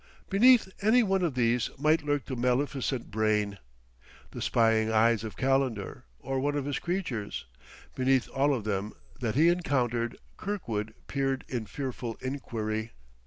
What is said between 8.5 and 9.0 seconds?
of them